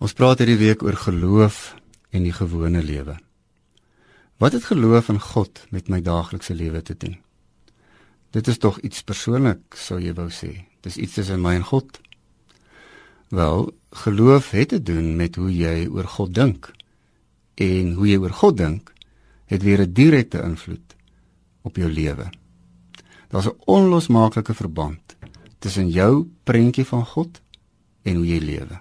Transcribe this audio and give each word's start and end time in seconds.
Ons 0.00 0.14
praat 0.16 0.40
hierdie 0.40 0.56
week 0.56 0.80
oor 0.80 0.96
geloof 0.96 1.74
en 2.16 2.22
die 2.24 2.32
gewone 2.32 2.80
lewe. 2.80 3.18
Wat 4.40 4.54
het 4.56 4.70
geloof 4.70 5.10
in 5.12 5.20
God 5.20 5.60
met 5.68 5.90
my 5.92 5.98
daaglikse 6.00 6.56
lewe 6.56 6.80
te 6.80 6.96
doen? 6.96 7.18
Dit 8.32 8.48
is 8.48 8.56
tog 8.62 8.78
iets 8.80 9.04
persoonlik, 9.04 9.76
sou 9.76 10.00
jy 10.00 10.14
wou 10.16 10.30
sê. 10.32 10.54
Dis 10.80 10.96
iets 10.96 11.18
tussen 11.20 11.44
my 11.44 11.52
en 11.58 11.68
God. 11.68 12.00
Wel, 13.28 13.68
geloof 14.06 14.50
het 14.56 14.72
te 14.72 14.80
doen 14.80 15.12
met 15.20 15.36
hoe 15.36 15.52
jy 15.52 15.84
oor 15.92 16.08
God 16.16 16.34
dink. 16.34 16.72
En 17.60 17.92
hoe 18.00 18.08
jy 18.08 18.16
oor 18.24 18.32
God 18.40 18.56
dink, 18.56 18.96
het 19.52 19.62
weer 19.62 19.84
'n 19.84 19.92
direkte 19.92 20.40
invloed 20.40 20.96
op 21.60 21.76
jou 21.76 21.92
lewe. 21.92 22.32
Daar's 23.28 23.52
'n 23.52 23.60
onlosmaaklike 23.66 24.54
verband 24.54 25.16
tussen 25.58 25.90
jou 25.90 26.24
prentjie 26.44 26.84
van 26.84 27.04
God 27.06 27.42
en 28.02 28.16
hoe 28.16 28.26
jy 28.26 28.38
lewe. 28.38 28.80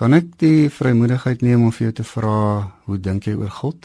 Kan 0.00 0.16
ek 0.16 0.30
die 0.40 0.70
vrymoedigheid 0.72 1.42
neem 1.44 1.66
om 1.66 1.72
vir 1.76 1.90
jou 1.90 1.94
te 1.98 2.04
vra 2.08 2.36
hoe 2.88 2.96
dink 2.96 3.26
jy 3.28 3.34
oor 3.36 3.50
God? 3.52 3.84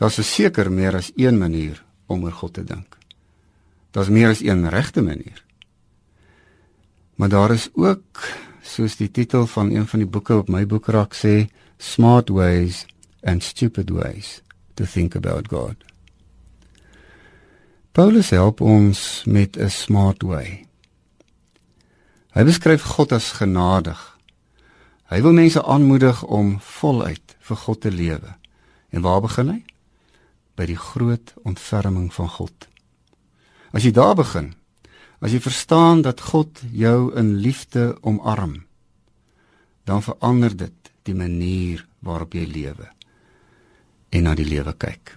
Daar's 0.00 0.16
seker 0.24 0.70
meer 0.72 0.96
as 0.96 1.10
een 1.20 1.36
manier 1.36 1.82
om 2.08 2.24
oor 2.24 2.32
God 2.32 2.54
te 2.56 2.64
dink. 2.64 2.96
Daar's 3.92 4.08
meer 4.08 4.32
as 4.32 4.40
een 4.40 4.64
regte 4.72 5.04
manier. 5.04 5.44
Maar 7.20 7.28
daar 7.28 7.52
is 7.58 7.68
ook, 7.76 8.24
soos 8.64 8.96
die 8.96 9.10
titel 9.12 9.44
van 9.52 9.68
een 9.68 9.84
van 9.84 10.06
die 10.06 10.08
boeke 10.08 10.40
op 10.40 10.48
my 10.48 10.64
boekrak 10.64 11.12
sê, 11.12 11.50
smart 11.76 12.32
ways 12.32 12.86
and 13.20 13.44
stupid 13.44 13.92
ways 13.92 14.40
to 14.80 14.88
think 14.88 15.12
about 15.12 15.52
God. 15.52 15.76
Paulus 17.92 18.30
help 18.32 18.64
ons 18.64 19.24
met 19.26 19.60
'n 19.60 19.68
smart 19.68 20.22
way. 20.22 20.64
Hy 22.32 22.44
beskryf 22.44 22.82
God 22.96 23.12
as 23.12 23.32
genadig 23.32 24.07
Hy 25.08 25.22
wil 25.24 25.32
mense 25.32 25.62
aanmoedig 25.64 26.20
om 26.22 26.58
voluit 26.60 27.36
vir 27.48 27.56
God 27.56 27.80
te 27.80 27.92
lewe. 27.92 28.34
En 28.92 29.04
waar 29.04 29.22
begin 29.24 29.52
hy? 29.54 29.60
By 30.56 30.66
die 30.68 30.76
groot 30.76 31.32
ontferming 31.48 32.10
van 32.12 32.28
God. 32.28 32.68
As 33.72 33.84
jy 33.84 33.92
daar 33.96 34.16
begin, 34.18 34.52
as 35.24 35.32
jy 35.32 35.40
verstaan 35.40 36.02
dat 36.04 36.20
God 36.28 36.60
jou 36.72 37.12
in 37.16 37.38
liefde 37.40 37.94
omarm, 38.04 38.66
dan 39.88 40.04
verander 40.04 40.52
dit 40.52 40.92
die 41.08 41.16
manier 41.16 41.86
waarop 42.04 42.36
jy 42.36 42.44
lewe 42.44 42.90
en 44.12 44.24
na 44.24 44.34
die 44.36 44.46
lewe 44.48 44.72
kyk. 44.76 45.16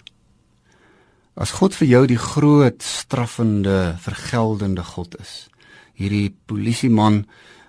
As 1.36 1.54
God 1.56 1.76
vir 1.76 1.88
jou 1.88 2.02
die 2.08 2.20
groot 2.20 2.82
straffende, 2.84 3.96
vergeldende 4.04 4.84
God 4.84 5.16
is, 5.20 5.48
hierdie 5.96 6.32
polisieman 6.48 7.22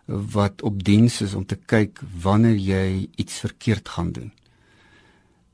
wat 0.05 0.61
op 0.61 0.83
diens 0.83 1.21
is 1.21 1.33
om 1.33 1.45
te 1.45 1.55
kyk 1.55 2.01
wanneer 2.21 2.55
jy 2.55 3.09
iets 3.15 3.39
verkeerd 3.39 3.89
gaan 3.89 4.11
doen. 4.11 4.31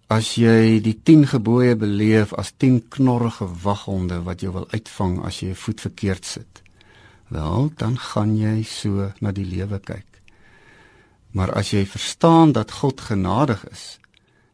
As 0.09 0.33
jy 0.42 0.80
die 0.81 0.95
10 1.05 1.28
gebooie 1.36 1.75
beleef 1.78 2.33
as 2.33 2.53
10 2.58 2.88
knorrige 2.89 3.45
waghonde 3.64 4.23
wat 4.25 4.42
jou 4.42 4.53
wil 4.53 4.66
uitvang 4.73 5.20
as 5.25 5.39
jy 5.39 5.50
'n 5.50 5.55
voet 5.55 5.81
verkeerd 5.81 6.25
sit, 6.25 6.64
wel, 7.27 7.72
dan 7.77 7.97
gaan 7.97 8.38
jy 8.38 8.64
so 8.64 9.11
na 9.20 9.31
die 9.31 9.45
lewe 9.45 9.80
kyk. 9.80 10.05
Maar 11.31 11.53
as 11.53 11.70
jy 11.72 11.86
verstaan 11.86 12.52
dat 12.52 12.72
God 12.72 13.02
genadig 13.02 13.70
is, 13.70 14.00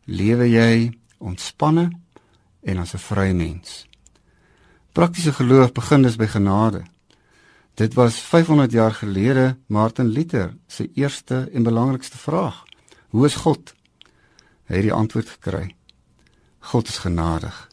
lewe 0.05 0.49
jy 0.49 0.91
ontspanne 1.17 1.91
en 2.63 2.77
as 2.77 2.93
'n 2.93 2.97
vrye 2.97 3.33
mens. 3.33 3.87
Praktiese 4.91 5.33
geloof 5.33 5.71
begin 5.71 6.01
dus 6.01 6.15
by 6.15 6.25
genade. 6.25 6.83
Dit 7.75 7.93
was 7.93 8.15
500 8.15 8.71
jaar 8.71 8.91
gelede 8.91 9.57
Martin 9.67 10.07
Luther 10.07 10.57
se 10.67 10.89
eerste 10.93 11.49
en 11.53 11.63
belangrikste 11.63 12.17
vraag. 12.17 12.63
Hoe 13.07 13.25
is 13.25 13.35
God? 13.35 13.73
Hy 14.63 14.75
het 14.75 14.85
die 14.87 14.93
antwoord 14.93 15.29
gekry. 15.29 15.75
God 16.59 16.87
is 16.87 16.97
genadig. 17.03 17.67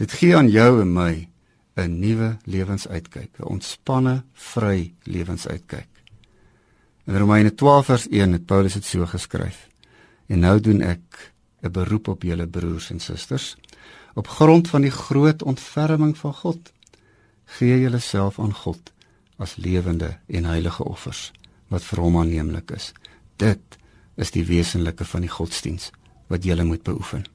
Dit 0.00 0.12
gee 0.12 0.36
aan 0.36 0.48
jou 0.48 0.80
en 0.80 0.92
my 0.92 1.28
'n 1.76 1.98
nuwe 1.98 2.36
lewensuitkyk, 2.44 3.30
'n 3.38 3.44
ontspanne, 3.44 4.24
vry 4.32 4.94
lewensuitkyk. 5.02 5.88
In 7.04 7.16
Romeine 7.16 7.54
12 7.54 7.86
vers 7.86 8.08
1 8.08 8.32
het 8.32 8.46
Paulus 8.46 8.72
dit 8.72 8.84
so 8.84 9.06
geskryf. 9.06 9.68
En 10.26 10.38
nou 10.38 10.60
doen 10.60 10.80
ek 10.80 11.32
'n 11.62 11.70
beroep 11.70 12.08
op 12.08 12.22
julle 12.22 12.46
broers 12.46 12.90
en 12.90 13.00
susters 13.00 13.56
op 14.14 14.28
grond 14.28 14.68
van 14.68 14.80
die 14.80 14.90
groot 14.90 15.42
ontferming 15.42 16.18
van 16.18 16.34
God. 16.34 16.72
Gee 17.44 17.80
julleself 17.80 18.38
aan 18.38 18.54
God 18.54 18.94
as 19.36 19.56
lewende 19.56 20.16
en 20.26 20.44
heilige 20.44 20.84
offers 20.84 21.30
wat 21.68 21.84
vir 21.84 22.00
hom 22.00 22.18
aanneemlik 22.20 22.70
is. 22.70 22.92
Dit 23.36 23.78
is 24.16 24.30
die 24.32 24.44
wesenlike 24.46 25.04
van 25.04 25.26
die 25.26 25.32
godsdiens 25.32 25.90
wat 26.32 26.44
jy 26.44 26.62
moet 26.62 26.82
beoefen. 26.86 27.26